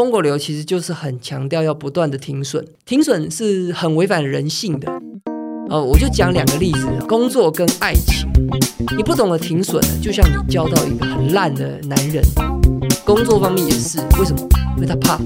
[0.00, 4.90] 疯狗流其实就是很强调要不断的停损，停损是很违反人性的。
[5.68, 8.26] 呃，我就讲两个例子，工作跟爱情。
[8.96, 12.24] 你不懂得停损，就像你交到一个很烂的男人。
[13.04, 14.48] 工作方面也是，为什么？
[14.78, 15.20] 因为他怕。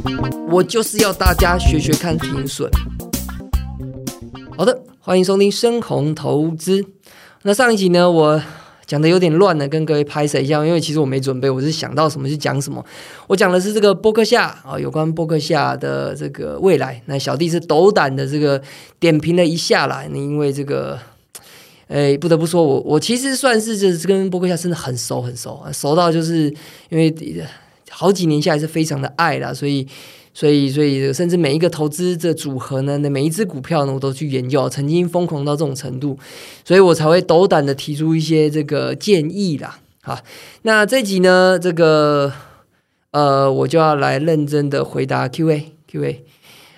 [0.50, 2.68] 我就是要大家学学看停损。
[4.56, 6.84] 好的，欢迎收听深红投资。
[7.42, 8.42] 那上一集呢，我。
[8.86, 12.84] 讲的有点乱呢，跟各位拍摄一下，因为其实我没准备，我是想到什么就讲什么。
[13.26, 17.00] 我讲的是这个波克夏啊，有关波克夏的这个未来。
[17.06, 18.60] 那小弟是斗胆的这个
[18.98, 20.98] 点评了一下啦，因为这个，
[21.88, 26.52] 哎，不得不说我我其实算是就是跟波克夏真的很熟很熟，熟到就是
[26.90, 27.14] 因为
[27.90, 29.86] 好几年下来是非常的爱啦，所以。
[30.34, 36.18] 所以，所以甚至每一个投资的组合呢，那每一只股票呢，我都去研究，曾经疯狂到这种程度，
[36.64, 39.78] 所以我才会斗胆的提出一些这个建议啦。
[40.02, 40.18] 好，
[40.62, 42.32] 那这集呢，这个
[43.12, 45.70] 呃，我就要来认真的回答 Q&A。
[45.86, 46.24] Q&A，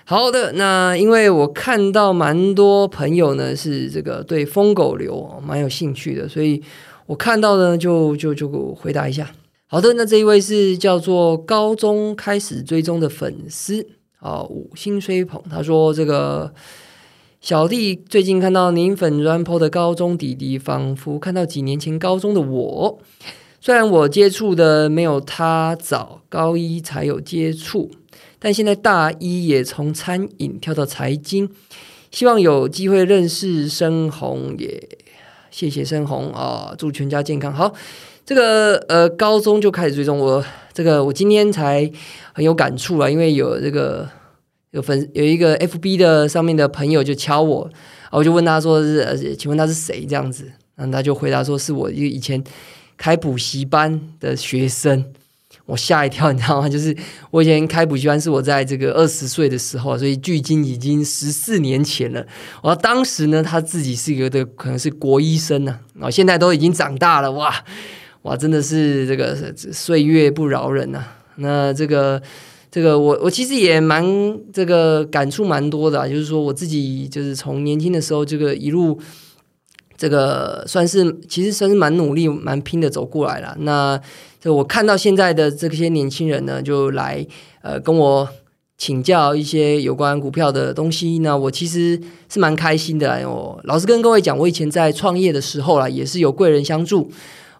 [0.04, 6.62] 好的，那因为我看到蛮多朋友呢是这个对疯狗流蛮有兴趣的，所以
[7.06, 9.30] 我看到呢就就就回答一下。
[9.68, 13.84] 好的，那这一位是叫做高中开始追踪的粉丝
[14.20, 15.42] 啊，五星吹捧。
[15.50, 16.54] 他说：“这个
[17.40, 23.00] 小弟最近看到您粉砖 po 的高中弟弟，仿佛看到几年前高中的我。
[23.60, 27.90] 虽然我接触的没有他早，高一才有接触，
[28.38, 31.50] 但现在大一也从餐饮跳到财经，
[32.12, 34.88] 希望有机会认识深红，也
[35.56, 37.50] 谢谢深红啊，祝全家健康。
[37.50, 37.72] 好。”
[38.26, 41.88] 这个呃，高中就开始追踪我，这个我今天才
[42.32, 44.04] 很有感触了，因为有这个
[44.72, 47.70] 有粉有一个 F B 的上面的朋友就敲我，
[48.10, 52.42] 我就问他说是呃，请问他是谁这样子，然后他就回答说是我一个以前
[52.96, 55.04] 开补习班的学生，
[55.66, 56.68] 我吓一跳， 你知道吗？
[56.68, 56.96] 就是
[57.30, 62.24] 我以前开补习班是我在这个二十岁的时候，所以距今已经十四年前了。
[62.62, 67.52] 我当时呢，他自己是一个的可能是国医生呢，啊，现在都已经长大了，哇！
[68.22, 71.00] 哇，真的是这个岁月不饶人呐！
[71.36, 72.20] 那这个
[72.72, 74.04] 这个，我我其实也蛮
[74.52, 78.98] 这个感触蛮多的，就是说我自己就是从年轻的时候，这个一路
[79.96, 83.56] 这个算是其实算是蛮努力、蛮拼的走过来了。
[83.60, 84.00] 那
[84.40, 87.26] 就我看到现在的这些年轻人呢，就来
[87.62, 88.28] 呃跟我
[88.78, 91.98] 请教一些有关股票的东西，那我其实
[92.28, 93.28] 是蛮开心的。
[93.28, 97.10] 我老实跟各位讲，我以前在创业的时候啦，也是有贵人相助。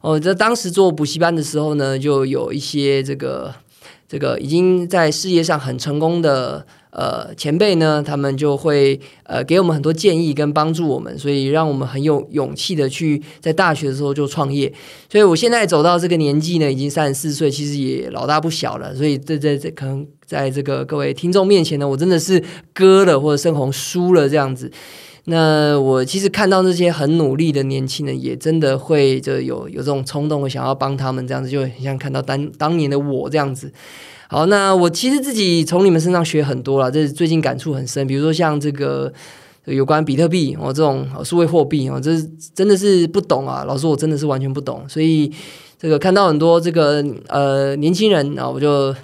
[0.03, 3.53] 哦，在当时做补习班的时候呢，就有一些这个
[4.07, 6.65] 这个已经在事业上很成功的
[6.97, 14.73] 呃前辈呢，他们就会呃给我们很多建议跟帮助我们，所以让我们很有勇气的去在大学的时候就创业。
[15.13, 18.95] 所以我现在走到这个年纪呢，已经三十四岁，其实也老大不小了。
[18.95, 22.43] 所以在在在可能在这个各位听众面前呢，我真的是
[22.73, 24.73] 割了或者深红输了这样子。
[25.29, 33.71] 那我其实看到那些很努力的年轻人，也真的会就有有这种冲动，我想要帮他们这样子，就很像看到当当年的我这样子。
[34.29, 38.07] 好，那我其实自己从你们身上学很多了，这是最近感触很深。
[38.07, 39.13] 比如说像这个
[39.67, 42.11] 有关比特币哦，这种数位货币哦，这
[42.55, 43.65] 真的是不懂啊。
[43.65, 45.33] 老师，我真的是完全不懂，所以
[45.79, 48.95] 这个看到很多这个呃年轻人啊，我就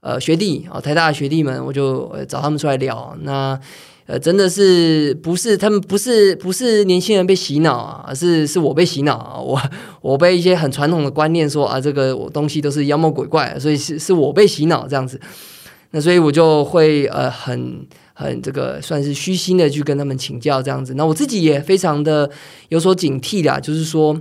[0.00, 3.58] 呃学弟啊，台大的学弟们，我就找他们出来聊那。
[4.06, 9.60] 呃，真的是不是他们不是不是年轻人被洗脑啊，而是是我被洗脑啊，我
[10.00, 15.20] 我被一些很传统的观念说啊，这个东西都是妖魔鬼怪，所以是是我被洗脑这样子，
[15.92, 22.28] 那所以我就会呃很很这个算是虚心的去跟他们请教这样子，那我自己也非常的
[22.70, 24.20] 有所警惕啦，就是说。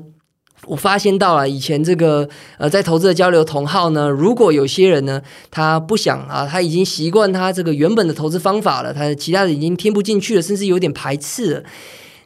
[0.68, 2.28] 我发现到了以前这个
[2.58, 11.64] 呃，在投资的交流同号呢，如果有些人呢，他不想啊，他已经习惯他这个原本的投资方法了，他其他的已经听不进去了，甚至有点排斥了。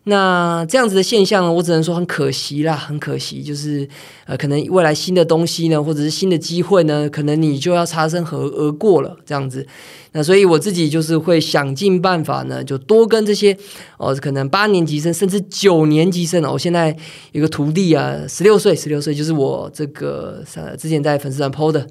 [0.07, 3.87] 那这样子的现象呢，我只能说很可惜啦，很可惜，就是
[4.25, 9.65] 呃，可能未来新的东西呢，或者是新的机会呢，可能你就要擦身而而过了这样子。
[10.11, 13.57] 那所以我自己就是会想尽办法呢，就多跟这些
[13.97, 16.95] 哦，可能八年级生甚至九年级生哦，我现在
[17.31, 21.87] 有个徒弟啊，十六岁，十六岁就是我这个呃之前在粉丝团 PO 的。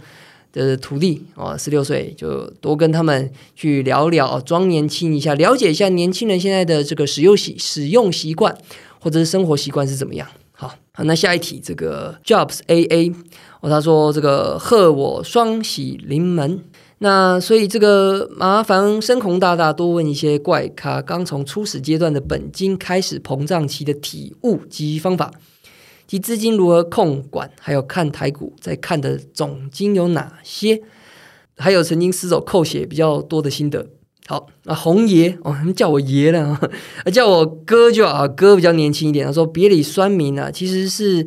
[0.62, 8.56] 的徒弟哦，十六岁就多跟他们去聊聊，装年轻一下，了解一下年轻人现在的这个使用习使用习惯
[9.00, 10.28] 或者是生活习惯是怎么样。
[10.52, 13.12] 好，好，那下一题，这个 Jobs A A
[13.60, 16.60] 哦，他说这个贺我双喜临门，
[16.98, 25.32] 那所以这个麻烦深红大大多问一些怪咖刚从初始阶段的本金开始膨胀期的体悟及方法。
[26.06, 30.82] 及资金如何控管，还有看台股在看的总金有哪些？
[31.56, 33.86] 还有曾经失手扣血比较多的心得。
[34.26, 36.58] 好啊，红爷哦，叫我爷了，
[37.12, 39.24] 叫我哥就好，哥比较年轻一点。
[39.26, 41.26] 他说别理酸民啊，其实是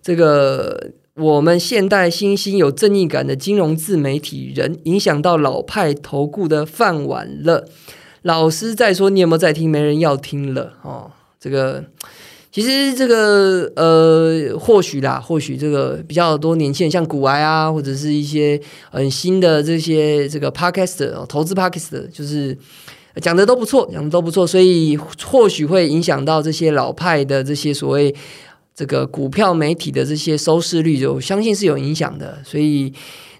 [0.00, 7.68] 这个我们现代新兴有正义感的金融自媒体人，影响到老派投顾的饭碗了。
[8.22, 9.68] 老师在说，你有没有在听？
[9.70, 11.84] 没人要听了哦，这个。
[12.52, 18.60] 其实这个呃，或许啦，或许这个比较多年轻人，像古埃啊，或者是一些
[18.90, 22.56] 很新的这些这个 podcast 投资 podcast，就是
[23.22, 28.14] 讲的都不错，讲的都不错，所以或许会影响到这些老派的这些所谓
[28.74, 32.92] 这个股票媒体的这些收视率，就相信是有影响的，所以。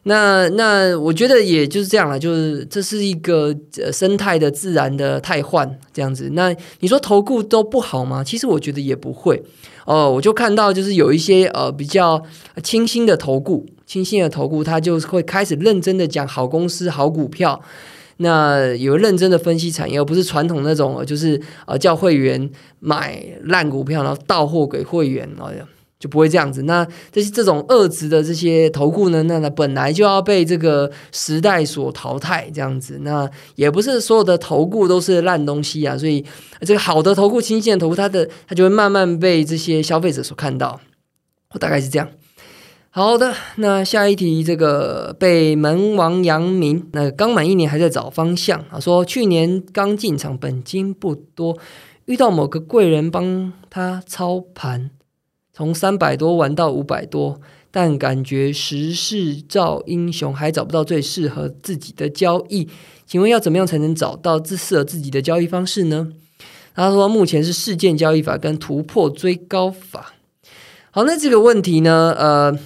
[0.05, 3.55] 那那我觉得也就是这样了，就是这是一个
[3.93, 6.31] 生态的自然的汰换这样子。
[6.33, 8.25] 那你说投顾都不好吗？
[8.25, 9.43] 其实我觉得也不会
[9.85, 10.11] 哦。
[10.11, 12.23] 我就看到就是有一些呃比较
[12.63, 17.61] 清新的投顾，清新的投顾，他就会开始认真的讲好公司、好股票。
[18.23, 25.51] 那有认真的分析产业，而不是传统那种就是呃叫会员买烂股票，然后到货给会员哦。
[26.01, 26.63] 就不会这样子。
[26.63, 32.99] 那这些这种二值的这些投顾呢，那那本来就要被这个时代所淘汰，这样子。
[33.03, 36.25] 那也不是所有的投顾都是烂东西啊，所以
[36.63, 40.81] 这个好的投顾、新鲜的投顾，它的它就会慢慢被这些消费者所看到。
[41.53, 42.09] 我大概是这样。
[42.93, 51.57] 好的，那下一题，这个被门王阳明，那刚满一年还在找方向啊，说去年刚进场，本金不多，
[52.07, 54.91] 遇到某个贵人帮他操盘。
[55.61, 57.39] 从三百多玩到五百多，
[57.71, 62.67] 但感觉时势造英雄，还找不到最适合自己的交易。
[63.07, 66.15] 请问要怎么样才能找到最适合自己的交易方式呢？
[66.75, 70.15] 他说目前是事件交易法跟突破追高法。
[70.93, 72.15] 好，那这个问题呢？
[72.17, 72.59] 呃，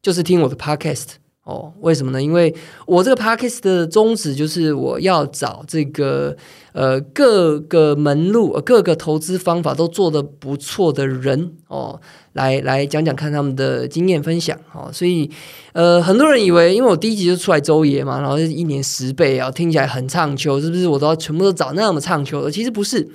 [0.00, 1.16] 就是听我的 podcast。
[1.50, 2.22] 哦，为什么呢？
[2.22, 2.54] 因为
[2.86, 6.36] 我这个 podcast 的宗旨就是我要找这个
[6.72, 12.00] 呃各个门路、各个投资方法都做得不错的人哦，
[12.34, 14.88] 来来讲讲看他们的经验分享哦。
[14.92, 15.28] 所以
[15.72, 20.86] 呃，很多人以为，因为我第一集就出来周爷嘛，然后一年十倍啊，听起来很唱秋，是不是？
[20.86, 22.50] 我都要全部都找那么唱秋的？
[22.50, 23.08] 其实不是，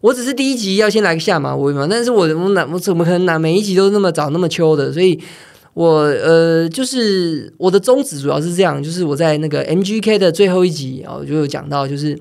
[0.00, 1.86] 我只是第一集要先来个下马威嘛。
[1.90, 4.90] 但是我我哪我怎么可能哪每一集都那么找那么秋的？
[4.90, 5.20] 所以。
[5.74, 12.18] 我呃，就是我的宗旨主要是这样，就是我在那个 MGK 的最后一集哦，就有讲到，就是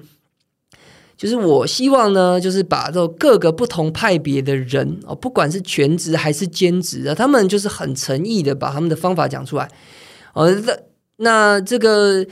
[1.18, 9.70] 就是我希望呢，就是把这各个不同派别的人哦，不管是全职还是兼职啊，他们就是很诚意的把他们的方法讲出来，
[10.34, 10.78] 哦，那
[11.18, 12.26] 那这个。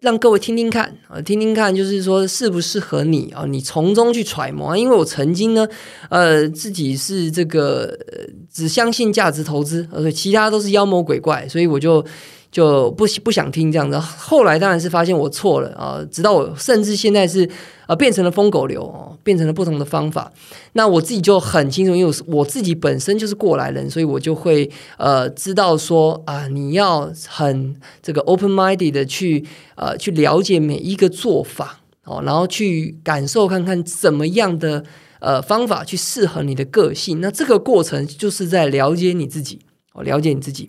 [0.00, 3.44] 让各位听听看啊，听听看，就是说适不适合你啊？
[3.46, 4.76] 你从中去揣摩。
[4.76, 5.68] 因为我曾经呢，
[6.08, 12.04] 呃，自己是这个呃只相信价值投资，而且其他都是妖魔鬼怪，所以我就。
[12.50, 16.04] 就不不想听这样子，后来当然是发现我错了啊！
[16.10, 17.48] 直到我甚至现在是
[17.86, 20.32] 呃变成了疯狗流哦，变成了不同的方法。
[20.72, 24.68] 那我自己就很清楚，因为我自己本身就是过来人，所以我就会
[24.98, 34.84] 呃知道说啊，你要很这个 open minded 的去呃去了解每一个做法哦，然后去感受看看怎么样的
[35.20, 37.20] 呃方法去适合你的个性。
[37.20, 39.60] 那这个过程就是在了解你自己
[39.92, 40.68] 哦，了解你自己。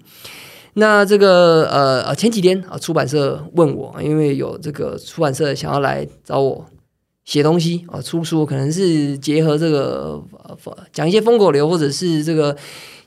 [0.73, 6.65] 那这个呃呃前几天啊，出版社问我，因为有这个出版社想要来找我
[7.25, 10.23] 写东西啊，出书，可能是结合这个
[10.93, 12.55] 讲一些疯狗流，或者是这个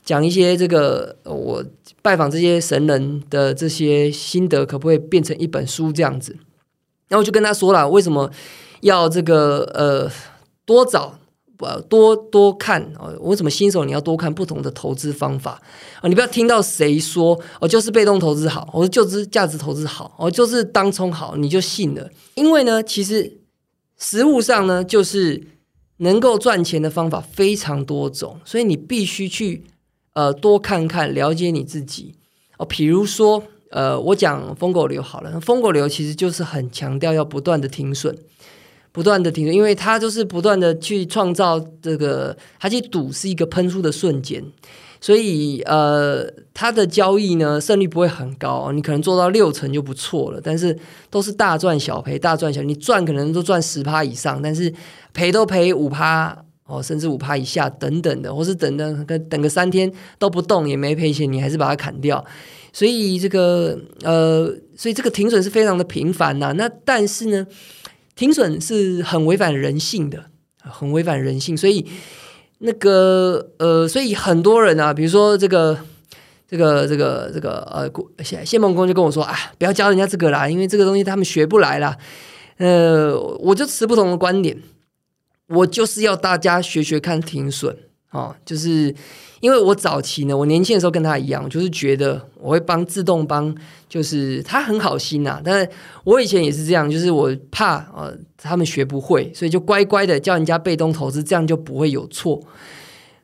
[0.03, 1.63] 讲一些这个我
[2.01, 6.33] 拜访这些神人的这些心得，可不可以变成一本书这样子？
[7.07, 8.29] 然后我就跟他说了，为什么
[8.81, 10.11] 要这个呃
[10.65, 11.17] 多找。
[11.57, 15.61] 不多多看哦，为什么新手你要多看不同的投资方法
[16.01, 16.07] 啊？
[16.07, 22.09] 你不要听到谁说哦，就是被动投资好，或者就是价值投资好，哦，就是当冲好，你就信了。
[22.35, 23.39] 因为呢，其实
[23.97, 25.47] 实物上呢，就是
[25.97, 29.63] 能够赚钱的方法非常多种，所以你必须去
[30.13, 32.15] 呃多看看，了解你自己
[32.57, 32.65] 哦。
[32.65, 38.17] 比如说呃，我讲疯狗流好了，疯狗流其实就是很强调要不断的停损。
[38.95, 44.41] 不断的停，因为它就是不断的去创造这个，它去赌是一个喷出的瞬间，
[45.01, 50.73] 所以呃，它的交易呢胜率不会很高，你可能做到六成就不错了，但是
[51.09, 54.73] 都是大赚小赔，大赚小，你赚可能都赚十趴以上，但是
[55.13, 56.33] 赔都赔五趴
[56.65, 62.23] 哦，甚至五趴以下等等的，或是等等等个三天都不动也没赔钱，你还是把它砍掉，
[62.71, 67.45] 所以这个呃，所以这个停损是非常的频繁呐，那但是呢。
[68.15, 70.25] 停损是很违反人性的，
[70.59, 71.85] 很违反人性，所以
[72.59, 75.77] 那个呃，所以很多人啊，比如说这个，
[76.47, 81.97] 这个这个这个呃，谢谢梦工就跟我说啊，不要教人家这个啦，因为这个东西他们学不来啦。
[82.57, 84.57] 呃，我就持不同的观点，
[85.47, 87.77] 我就是要大家学学看停损
[88.11, 88.95] 哦，就是
[89.45, 93.55] 因为我早期呢，我年轻的时候跟他一样，就是觉得我会帮自动帮，
[93.87, 95.69] 就是他很好心呐，但是
[96.03, 102.41] 我以前也是这样，就是我怕呃他们学不会，所以就乖乖的叫人家被动投资，这样就不会有错。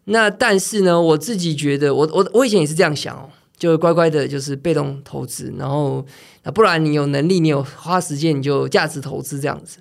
[0.03, 6.05] 那但是呢，我自己觉得，我我我以前也是这样想哦，就乖乖的，就是被动投资，然后
[6.43, 9.79] 那不然你有能力，你有花时间，你就价值投资这样子。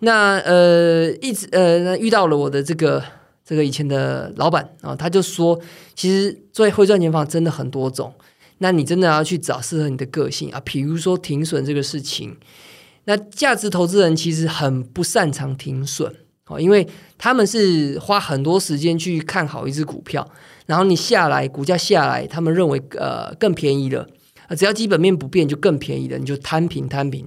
[0.00, 3.02] 那呃，一直呃，遇到了我的这个
[3.44, 5.60] 这个以前的老板啊，他就说，
[5.94, 8.14] 其实做会赚钱方法真的很多种，
[8.58, 12.36] 那你真的要去找适合你的个性啊，比如说停损这个事情，
[13.04, 16.14] 那价值投资人其实很不擅长停损。
[16.46, 16.86] 哦，因为
[17.16, 20.30] 他们是花很多时间去看好一只股票，
[20.66, 24.06] 然后你下来，股价下来，他们认为呃更便宜了，
[24.50, 27.26] 只要基本面不变就更便宜了，你就摊平摊平，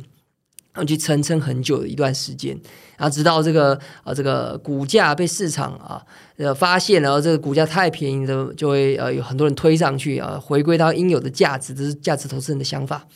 [0.77, 2.55] 然后去撑撑很久的一段时间，
[2.97, 5.99] 然后直到这个呃这个股价被市场啊
[6.37, 13.07] 呃发现，然后这个股价太便宜的，就会呃有很多人推上去啊，回归到应有的价值，这是价值投资人的想法。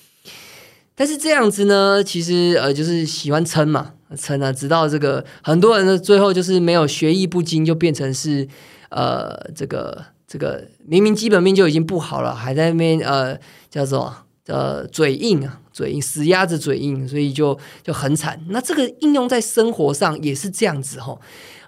[0.96, 3.94] 但是这样子呢，其实呃就是喜欢撑嘛。
[4.18, 8.46] 撑啊，直到这个很多人呢，最后就是没有学艺不精，就变成是
[8.90, 13.38] 呃，这个这个明明基本面就已经不好了，还在那边呃
[13.70, 14.14] 叫做
[14.52, 18.40] 呃嘴硬啊，嘴硬死鸭子嘴硬，所以就就很惨。
[18.50, 21.18] 那这个应用在生活上也是这样子哈。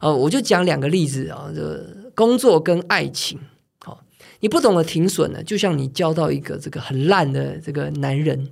[0.01, 3.39] 呃，我就讲两个例子啊，这工作跟爱情。
[3.79, 4.03] 好，
[4.41, 8.49] 你不懂得停损呢，就像你交到一个这个很烂的这个男人。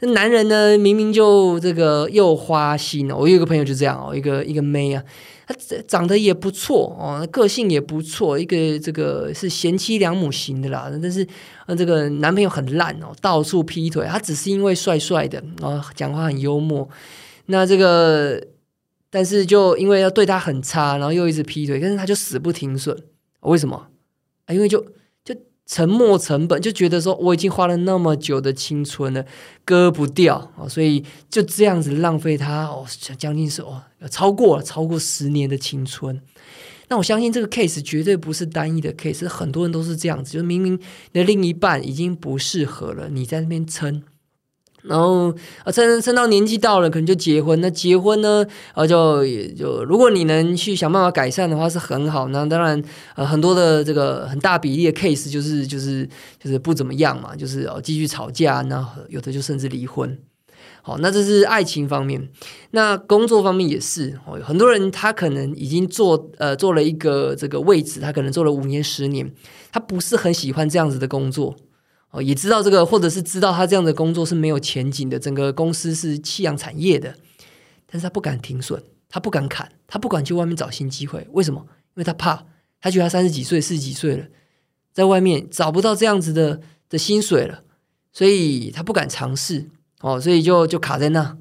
[0.00, 0.76] 那男人呢？
[0.76, 3.16] 明明就这个又花心哦。
[3.18, 5.02] 我有一个朋友就这样哦，一个一个妹啊，
[5.46, 5.54] 她
[5.86, 10.90] 长得也不错哦，个性也不错，一个这个是贤妻良母型的啦。
[11.00, 11.26] 但是，
[11.78, 14.04] 这个男朋友很烂哦，到处劈腿。
[14.06, 16.88] 他只是因为帅帅的，然后讲话很幽默。
[17.46, 18.42] 那这个，
[19.10, 22.96] 但是就因为要对他很差，然后又一直劈腿，但是他就死不停损。
[23.40, 23.86] 为什么？
[24.46, 24.84] 啊，因为就。
[25.66, 29.24] 沉没成本就觉得说我已经花了那么久的青春了，
[29.64, 36.20] 割不掉啊，所以就这样子浪费他哦，将近是哦超过了超过十年的青春。
[36.88, 40.74] 那我相信这个 case 绝对不是单一的 case，很多人都是这样子，就是明明
[41.12, 44.02] 你的另一半已经不适合了，你在那边撑。
[44.84, 47.58] 然后啊，撑撑到年纪到了，可能就结婚。
[47.60, 49.24] 那结婚呢，啊，就
[49.56, 52.28] 就如果你能去想办法改善的话，是很好。
[52.28, 52.82] 那当然，
[53.16, 60.18] 呃，很多的这个很大比例的 case 就是就是就是不怎么样嘛，就是哦继续吵架，那有的就甚至离婚。
[60.82, 62.28] 好，那这是爱情方面。
[62.72, 69.32] 那工作方面也是哦，很多人他可能已经做呃做了一个这个位置，他可能做了五年十年，
[69.72, 71.56] 他不是很喜欢这样子的工作。
[72.14, 77.12] 哦，也知道这个，或者是知道他这样的工作是没有前景的，整个公司是夕阳产业的，
[77.86, 81.60] 但是他不敢停损，他不敢砍，他不敢去外面找新机会，为什么？
[81.66, 82.46] 因为他怕，
[82.80, 84.26] 他觉得他三十几岁、四十几岁了，
[84.92, 87.64] 在外面找不到这样子的的薪水了，
[88.12, 89.66] 所以他不敢尝试，
[90.00, 91.36] 哦，所以就就卡在那。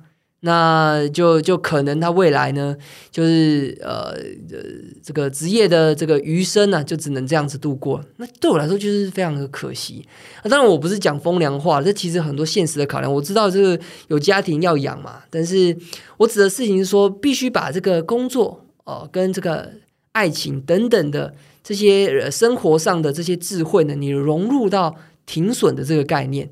[0.45, 2.75] 那就就可能他未来呢，
[3.09, 4.11] 就是呃
[4.51, 4.59] 呃
[5.01, 8.03] 这个职业的这个余生呢，就只能这样子度过。
[8.17, 10.05] 那对我来说就是非常的可惜。
[10.43, 13.11] 当然我不是讲风凉话，这其实很多现实的考量。
[13.11, 15.75] 我知道这个有家庭要养嘛，但是
[16.17, 19.71] 我指的事情是说，必须把这个工作哦跟这个
[20.11, 21.33] 爱情等等的
[21.63, 26.49] 这些生活上的这些智慧呢，你融入到停损的这个概念。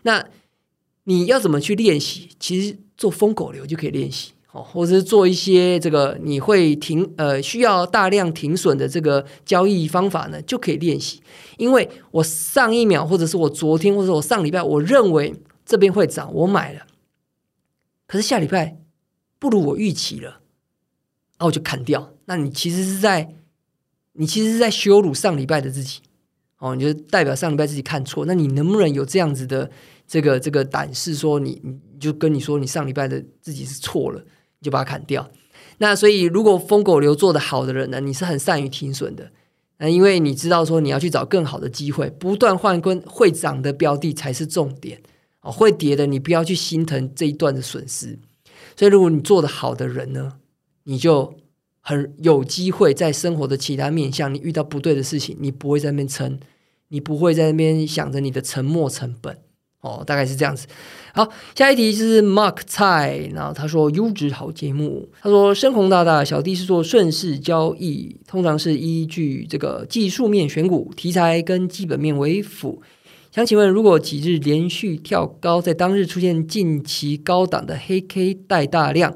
[0.00, 0.24] 那
[1.04, 2.30] 你要怎么去练习？
[2.38, 2.78] 其实。
[2.96, 11.20] 做疯狗流就可以练习哦，或者是做一些这个你会停呃需要大量停损的这个交易方法呢，就可以练习。
[11.58, 15.34] 因为我上一秒，或者是我昨天，或者我上礼拜，我认为
[15.66, 16.86] 这边会涨，我买了，
[18.06, 18.78] 可是下礼拜
[19.40, 20.38] 不如我预期了，
[21.40, 22.14] 那我就砍掉。
[22.26, 23.34] 那你其实是在
[24.12, 25.98] 你其实是在羞辱上礼拜的自己
[26.64, 28.24] 哦，你就代表上礼拜自己看错。
[28.26, 29.70] 那你能不能有这样子的？
[30.06, 34.20] 这个这个胆识说你你就跟你说你上礼拜的自己是错了，
[34.58, 35.26] 你就把它砍掉。
[35.78, 39.32] 那所以如果疯狗流做的好的人呢，你是很善于停损的。
[39.78, 45.00] 那因为你知道说你要去找更好的机会，不断换跟会涨的标的才是重点
[45.40, 45.50] 哦。
[45.50, 48.18] 会跌的你不要去心疼这一段的损失。
[48.76, 50.34] 所以如果你做的好的人呢，
[50.82, 51.34] 你就
[51.80, 56.38] 很有机会在生活的其他面向，你遇到不对的事情，你不会在那边撑，
[56.94, 59.36] 你不会在那边想着你的沉没成本。
[59.80, 60.68] 哦，大概是这样子。
[61.12, 65.08] 好，下一题是 Mark 蔡，然后他说优质好节目。
[65.20, 72.80] 他说深红大大小弟是做顺势交易，通常是依据这个技术面选股，题材跟基本面为辅。
[73.32, 79.14] 想请问，如果几日连续跳高，在当日出现近期高档的黑 K 带大量，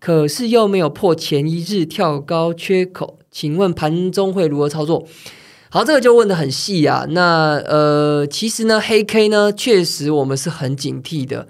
[0.00, 5.06] 可是又没有破前一日跳高缺口，请问盘中会如何操作？
[5.72, 7.06] 好，这个就问的很细啊。
[7.10, 11.46] 那呃，其实呢，黑 K 呢，确实我们是很警惕的，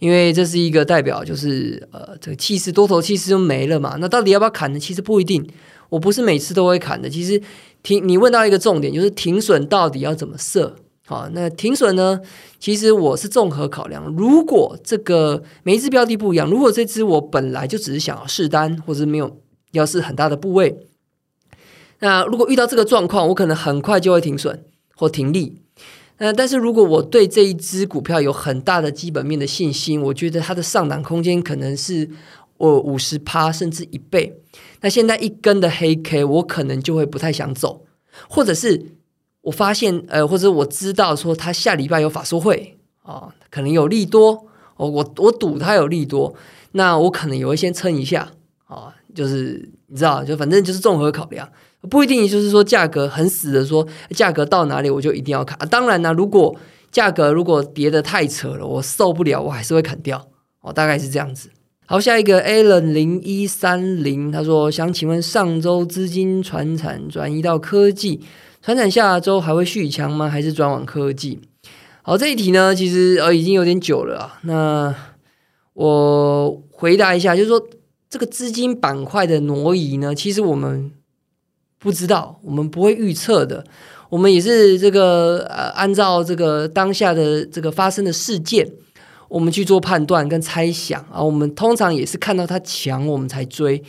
[0.00, 3.96] 因为这是一个代表，就是呃，这个气势多头气势就没了嘛。
[4.00, 4.78] 那到底要不要砍呢？
[4.80, 5.48] 其实不一定，
[5.88, 7.08] 我不是每次都会砍的。
[7.08, 7.40] 其实
[7.84, 10.74] 停，你问到一个重点，就是停损到底要怎么设？
[11.06, 12.20] 好，那停损呢？
[12.58, 19.38] 其实我是综合考量，如果这个每一只标的不一样，如果这只我本来就只是想要试单，或者没有
[19.70, 20.76] 要是很大的部位。
[22.00, 24.64] 那如果遇到这个状况，我可能很快就会停损
[24.96, 25.56] 或停利。
[26.18, 32.10] 那但是如果我对这一只股票有很大的基本面的信心，我觉得它的上档空间可能是
[32.58, 34.38] 我五十趴甚至一倍。
[34.82, 37.86] 那现在一根的黑 K，我可能就会不太想走，
[38.28, 38.84] 或者是
[39.40, 46.34] 我发现呃，或者我知道说它下礼拜有法说会啊，可能有利多哦，我我赌它有利多，
[46.72, 48.30] 那我可能也会先撑一下
[48.66, 51.48] 啊，就是你知道，就反正就是综合考量。
[51.88, 55.58] 不一定就是说价格很死的说价格到哪里我就一定要砍。
[55.70, 56.54] 当然呢，如果
[56.92, 60.28] 价格如果跌的太扯了，我受不了，我还是会砍掉。
[60.60, 61.48] 哦，大概是这样子。
[61.86, 68.20] 好，下一个 Alan 零一三零，他说想请问上周资金传产转移到科技，
[68.60, 70.28] 传产下周还会续强吗？
[70.28, 71.40] 还是转往科技？
[72.02, 74.38] 好，这一题呢，其实呃已经有点久了啊。
[74.42, 74.94] 那
[75.72, 77.60] 我回答一下，就是说
[78.10, 80.92] 这个资金板块的挪移呢，其实我们。
[81.80, 83.64] 不知道，我们不会预测的。
[84.10, 88.68] 我们也是这个呃，按照这个当下的这个发生的事件，
[89.28, 91.22] 我们去做判断跟猜想啊。
[91.22, 93.82] 我们通常也是看到它强，我们才追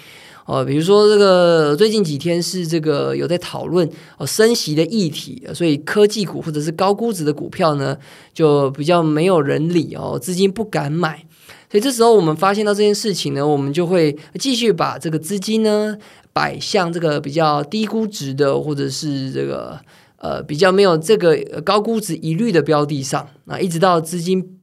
[0.45, 0.63] 哦。
[0.63, 7.97] 比如说这个最近几天是这个有在讨论哦升息的议题，所以科技股或者是高估值的股票呢，
[8.33, 11.25] 就比较没有人理哦，资金不敢买。
[11.71, 15.97] 所以这时候我们发现到这件事情呢，我们就会继续把这个资金呢。
[16.33, 19.77] 摆向这个比较低估值的，或者是这个
[20.15, 24.57] 呃比较没有这个高估值疑虑的标的上啊，一直到资金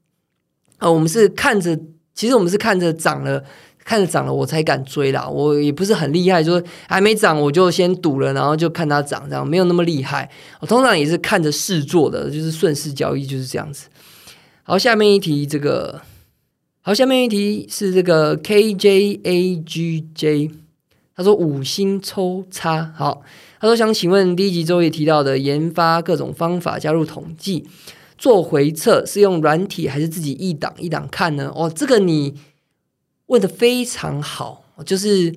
[0.79, 1.79] 啊，我们是看着，
[2.15, 3.45] 其实我们是看着涨了，
[3.85, 5.29] 看着涨了我才敢追啦。
[5.29, 10.31] 我也不是很厉害，说还没涨我就先赌了，然后就看它涨，这样没有那么厉害。
[10.61, 13.89] 我通常也是看着市做的，就是顺势交易就是这样子。
[14.63, 16.01] 好，下面一题这个，
[16.89, 20.51] 好，下面一题是这个 KJAGJ。
[21.15, 23.21] 他说五星抽差好，
[23.61, 27.67] 他说想请问第一集周也提到的研发各种方法加入统计
[28.17, 31.53] 做回测是用软体还是自己一档一档看呢？
[31.55, 32.33] 哦，这个你
[33.27, 35.35] 问的非常好，就是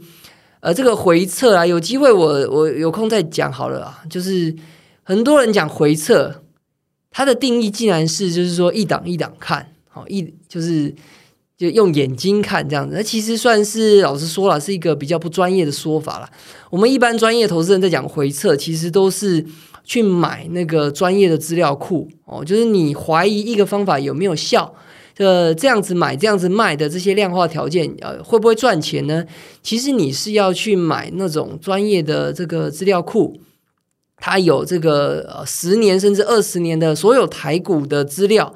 [0.62, 4.02] 呃这个回测啊，有机会我我有空再讲好了啊。
[4.10, 4.56] 就是
[5.04, 6.44] 很多人讲回测，
[7.10, 10.96] 它的定义竟然是就是说一档一档看好一就是。
[11.62, 16.28] 就用眼睛看这样子，那其实算是老实说了，是一个比较不专业的说法了。
[16.72, 19.46] 我们一般专业投资人在讲回测，其实都是
[19.84, 22.44] 去买那个专业的资料库哦。
[22.44, 24.74] 就是你怀疑一个方法有没有效，
[25.18, 29.24] 呃，这样子买、这样子卖的这些量化条件，呃，会不会赚钱呢？
[29.62, 33.40] 其实你是要去买那种专业的这个资料库，
[34.18, 38.52] 它有这个呃十年甚至二十年的所有台股的资料。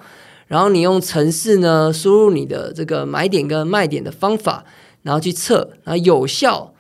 [0.48, 4.64] 然后你用程式呢输入你的这个买点跟卖点的方法，
[5.02, 6.75] 然后去测，然后有效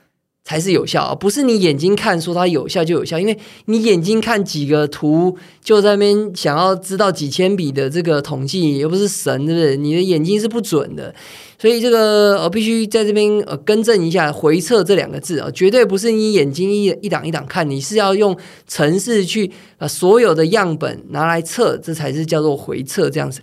[0.46, 9.76] 才是有效啊，不是你眼睛看说它有效就有效，因为你眼睛看几个图就在那边想要知道几千笔的这个统计，又不是神，对不对？
[9.76, 11.14] 你的眼睛是不准的。
[11.58, 23.40] 所以这个呃，必须在这边呃更正一下“回测”这两个字啊，绝对不是你眼睛一一档一档看，你是要用程式去把所有的样本拿来测，这才是叫做回测这样子。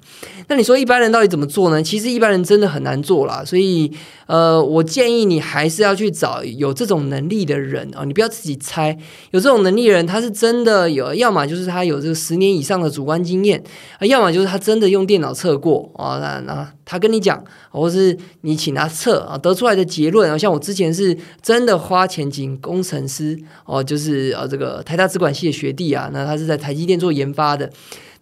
[0.47, 1.83] 那你说一般人到底怎么做呢？
[1.83, 3.91] 其实一般人真的很难做啦，所以
[4.33, 8.99] 呃，我建议你还是要去找有这种能力的人啊，你不要自己猜。
[9.31, 13.63] 有这种能力的人，他是真的有，要么就是他有这个十年以上的主观经验
[13.99, 17.93] 啊，要么就是他真的用电脑测过啊，那那他跟你讲，或是。
[18.03, 27.71] 是你请他测啊，得出来的结论啊，像我之前是真的花钱请工程师哦，就是呃这个台大资管系的学弟啊，那他是在台积电做研发的，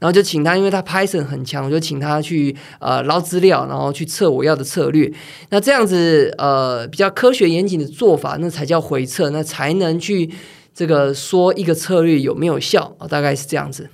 [0.00, 5.12] 然后就请他，因为他 Python 很强，我就请他去呃捞资料，然后去测我要的策略。
[5.50, 10.30] 那这样子呃比较科学严谨的做法，那才叫回测，那才能去
[10.74, 13.90] 这个说一个策略有没有效啊，大概是这样子。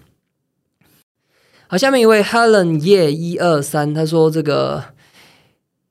[1.66, 4.84] 好，下面一位 Helen 叶一二三，他说这个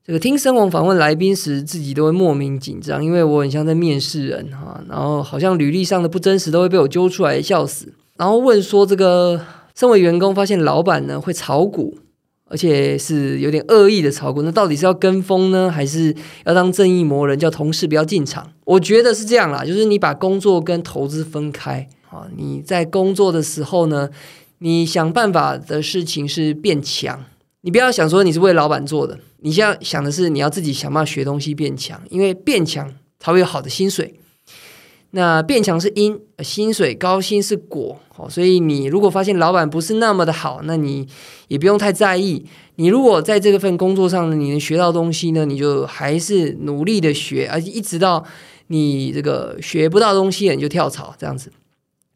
[0.06, 7.92] 这个听声王访问来宾时，自己都会莫名紧张，因为我很像在面试人哈，然后好像履历上的不真实都会被我揪出来笑死。
[8.16, 9.42] 然后问说这个
[9.76, 11.98] 身为员工，发现老板呢会炒股，
[12.46, 18.52] 而且是有点恶意的炒股，那到底是要跟风呢，还是要当正义魔人，叫同事不要进场？
[18.64, 24.10] 我觉得是这样啦，就是你把工作跟投资分开啊，你在工作的时候呢。
[24.60, 27.26] 你想办法的事情是变强，
[27.62, 34.18] 你不要想说你是为老板做的，你现在想的是你要自己想办法学东西变强，因为变强才会有好的薪水。
[35.16, 41.08] 那变强是因，薪水高薪是果，好，所以你如果发现老板不是那么的好，那你
[41.48, 42.46] 也不用太在意。
[42.76, 48.24] 你如果在这份工作上，你能学到东西呢，你就还是努力的学，而且一直到
[48.68, 51.52] 你这个学不到东西，你就跳槽这样子。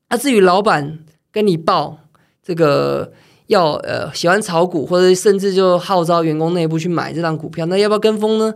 [0.09, 0.99] 那至于老板
[1.31, 1.99] 跟你报。
[2.41, 3.11] 这个
[3.45, 8.51] 要呃喜欢炒股，或者甚至就号召员工内部去买这张股票，那要不要跟风呢？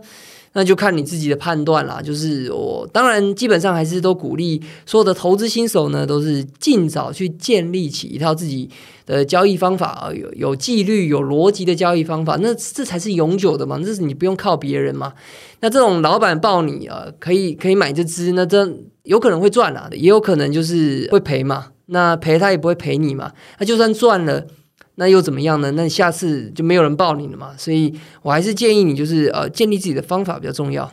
[0.54, 2.00] 那就看你自己的判断啦。
[2.02, 8.70] 就是我当然基本上还是都鼓励所有的投资新手呢，都是尽早去建立起一套自己
[9.04, 13.78] 的交易方法啊，有有纪律、有逻辑的交易方法，那这才是永久的嘛。
[13.84, 15.12] 这是你不用靠别人嘛。
[15.60, 18.66] 那这种老板报你啊，可以可以买这只，那这
[19.02, 21.66] 有可能会赚啊，也有可能就是会赔嘛。
[21.86, 24.46] 那赔他也不会赔你嘛，那就算赚了，
[24.96, 25.70] 那又怎么样呢？
[25.72, 27.50] 那下次就没有人报你了嘛。
[27.56, 30.92] 所以我还是建议你，就是呃，建立自己的方法比较重要。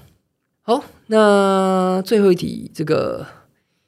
[0.63, 3.25] 好，那最后一题，这个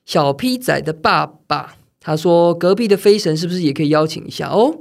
[0.06, 4.50] 小 P 仔的爸爸他说，隔壁的飞神是不是也可以邀请一下？
[4.50, 4.76] 哦，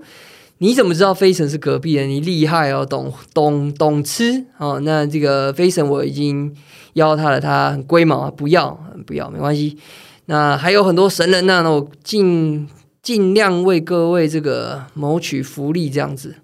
[0.59, 2.05] 你怎么知道飞神是隔壁的？
[2.05, 4.81] 你厉害哦，懂懂懂吃哦。
[4.83, 6.55] 那这个飞神我已经
[6.95, 9.79] 邀他了，他很龟毛，不要不要，没关系。
[10.27, 12.68] 那还有很多神人呢，那我尽
[13.03, 16.37] 尽量为各位这个谋取福利，这样子。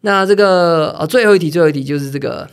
[0.00, 2.48] 那这个呃，最后一题，最后一题就是这个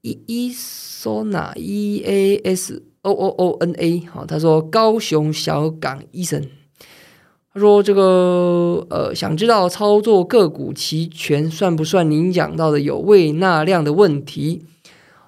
[0.00, 6.42] E E Sona E A S O O O N A 好，他说高雄小港医生，
[7.52, 14.64] 他说这个呃，想知道操作个股期权算不算您讲到的有胃纳量的问题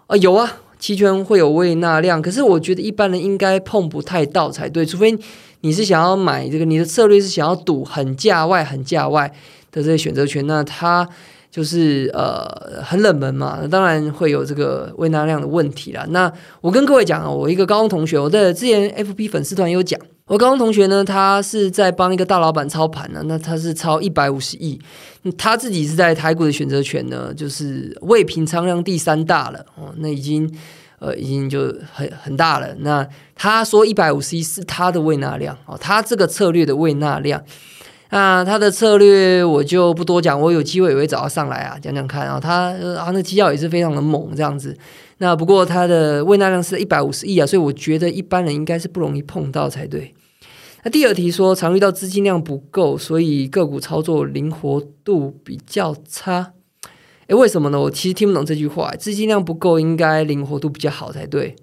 [0.06, 0.16] 啊？
[0.16, 0.62] 有啊。
[0.78, 5.16] 期权会有未纳量，可是我觉得一般人应该碰不太到才对，除非
[5.60, 9.26] 你是想要买这个，你的策略是想要赌很价外、很价外
[9.72, 11.08] 的这些选择权，那它
[11.50, 16.06] 就是呃很冷门嘛，当然会有这个未纳量的问题啦。
[16.10, 24.80] 那我跟各位讲啊，我一个高中同学，我在之前 FB 粉丝团有讲，我高中同学呢，他是在帮一个大老板操盘呢，那他是操一百五十亿，
[25.36, 30.48] 他自己是在台股的选择权呢，就是未平仓量第三大了哦，那已经。
[31.00, 32.74] 呃，已经就很很大了。
[32.80, 37.40] 那他说一百五十亿是他的未纳量哦，他这个策略的未纳量。
[38.10, 42.40] 那他的策略我就不多讲，我有机会也会找他上来啊，讲讲看啊。
[42.40, 44.76] 他啊，那绩效也是非常的猛，这样子。
[45.18, 50.12] 那不过他的未纳量是一百五十亿啊，所以我觉得一般人应该是不容易碰到才对。
[50.84, 56.52] 那第二题说，常遇到资金量不够，所以个股操作灵活度比较差。
[57.26, 57.80] 诶，为什么呢？
[57.80, 58.90] 我其实听不懂这句话。
[58.92, 61.56] 资金量不够，应该灵活度比较好才对。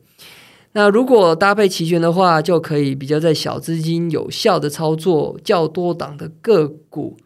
[0.74, 7.18] 那如果搭配齐全的话，就可以比较在小资金有效的操作较多档的个股。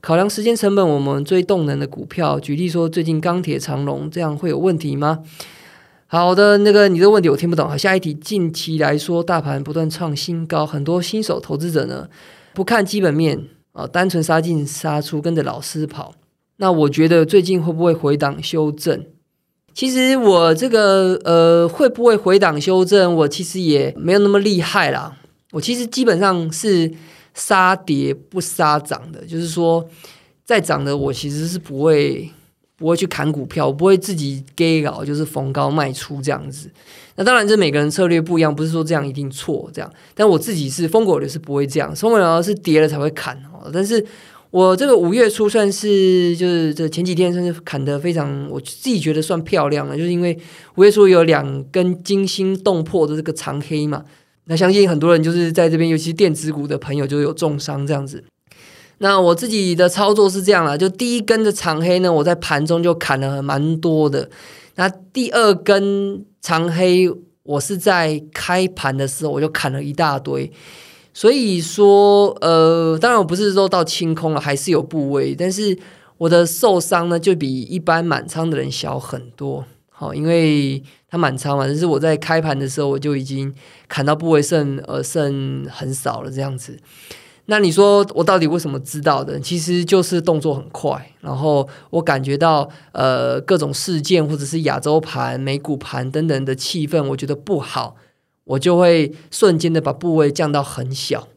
[0.00, 5.22] 考量时间成本，我们最动能的股票，举例说最近钢铁长龙，这样会有问题吗？
[6.08, 7.68] 好的，那个你的问题我听不懂。
[7.68, 8.14] 好，下一题。
[8.14, 12.08] 近期来说，大盘不断创新高，很多新手投资者呢
[12.54, 13.36] 不看基本面
[13.72, 16.14] 啊，单纯杀进杀出，跟着老师跑。
[16.58, 19.04] 那我觉得最近会不会回档修正？
[19.74, 25.16] 其实我这个呃会不会回档修正，我其实也没有那么厉害啦。
[25.50, 26.90] 我其实基本上是
[27.34, 29.84] 杀跌不杀涨的，就是说
[30.44, 32.30] 在涨的我其实是不会
[32.76, 36.70] 不会去砍股票，我不会自己 gay 搞，就是逢高卖出这样子。
[37.16, 39.92] 那当然这每个人策略不一样，不是说这样一定错这样。
[40.14, 43.70] 但我自己是疯狗的是不会这样，疯狗的是跌了才会砍哦。
[43.72, 44.04] 但是。
[44.52, 50.38] 我这个五月初算是就是这前几天算是砍的非常，我自己觉得算漂亮了，就是因为
[50.76, 54.04] 五月初有两根惊心动魄的这个长黑嘛，
[54.44, 58.24] 那相信很多人就是在这边，尤其是电子股的朋友就有重伤这样子。
[58.98, 64.28] 那我自己的操作是这样了，就第一根的长黑呢，我在盘中就砍了蛮多的，
[64.76, 67.08] 那第二根长黑，
[67.42, 70.50] 我是在开盘的时候我就砍了一大堆。
[71.12, 75.78] 所以说，呃，当然我不是说到清空了，还是有部位，但是
[76.18, 79.64] 我的受伤呢，就比一般满仓的人小很多。
[79.88, 83.50] 好，因为它满仓嘛，但是我在开盘的时候，我就已经
[83.88, 86.78] 砍到部位剩，呃，剩很少了这样子。
[87.48, 89.38] 那你说我到底为什么知道的？
[89.38, 97.94] 其实就是动作很快，然后我感觉到呃各种事件或者是亚洲盘、美股盘等等的气氛，我觉得不好，
[98.44, 101.28] 我就会瞬间的把部位降到很小。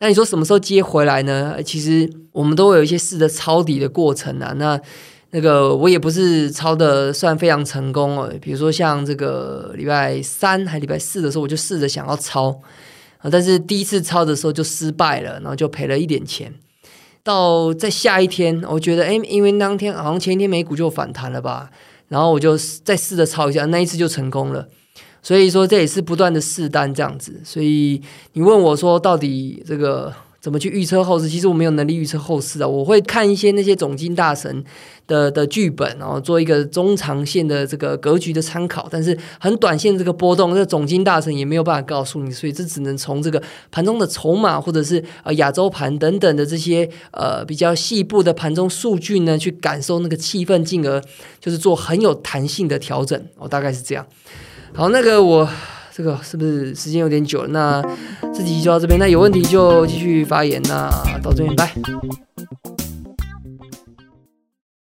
[0.00, 1.62] 那你说什么时候接回来呢？
[1.62, 4.52] 其实我们都会有一些试的抄底的过程啊。
[4.56, 4.80] 那
[5.30, 8.28] 那个我也不是抄的算非常成功哦。
[8.40, 12.60] 比如说像这个礼拜三还礼拜四的时候，我就试着想要抄。
[13.22, 13.30] 啊！
[13.30, 16.52] 但是第一次抄的时候就失败了，然后就赔了一点钱。
[17.22, 21.70] 到在下一天，我觉得哎，因为当天好像前一天美股就反弹了吧，
[22.08, 24.68] 然后我就再试着抄一下，那一次就成功了。
[25.22, 27.40] 所以说这也是不断的试单这样子。
[27.44, 30.12] 所以你问我说，到底这个？
[30.42, 31.28] 怎么去预测后市？
[31.28, 32.66] 其实我没有能力预测后市啊。
[32.66, 34.64] 我会看一些那些总经大神
[35.06, 38.88] 的的剧本，然后做一个中长线的这个格局的参考。
[38.90, 51.00] 但是很短线这个波动，这总经大神也没有办法告诉你，所以这只能从这个盘中的筹码，或者是呃亚洲盘等等的这些呃比较细部的盘中数据呢，去感受那个气氛，进而
[51.38, 53.16] 就是做很有弹性的调整。
[53.36, 54.04] 哦，大概是这样。
[54.74, 55.48] 好，那个我。
[55.94, 57.48] 这个是不是时间有点久了？
[57.48, 57.82] 那
[58.32, 60.60] 这集就到这边，那有问题就继续发言。
[60.62, 60.90] 那
[61.22, 61.70] 到这边，拜。